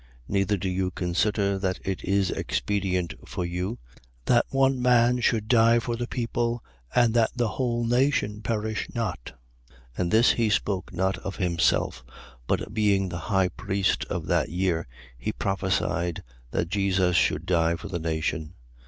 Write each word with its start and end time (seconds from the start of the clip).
Neither 0.27 0.57
do 0.57 0.67
you 0.67 0.89
consider 0.89 1.59
that 1.59 1.79
it 1.85 2.03
is 2.03 2.31
expedient 2.31 3.13
for 3.27 3.45
you 3.45 3.77
that 4.25 4.47
one 4.49 4.81
man 4.81 5.19
should 5.19 5.47
die 5.47 5.77
for 5.77 5.95
the 5.95 6.07
people 6.07 6.63
and 6.95 7.13
that 7.13 7.29
the 7.35 7.49
whole 7.49 7.85
nation 7.85 8.41
perish 8.41 8.87
not. 8.95 9.33
11:51. 9.95 9.99
And 9.99 10.11
this 10.11 10.31
he 10.31 10.49
spoke 10.49 10.91
not 10.91 11.19
of 11.19 11.35
himself: 11.35 12.03
but 12.47 12.73
being 12.73 13.09
the 13.09 13.19
high 13.29 13.49
priest 13.49 14.05
of 14.05 14.25
that 14.25 14.49
year, 14.49 14.87
he 15.19 15.31
prophesied 15.31 16.23
that 16.49 16.69
Jesus 16.69 17.15
should 17.15 17.45
die 17.45 17.75
for 17.75 17.87
the 17.87 17.99
nation. 17.99 18.55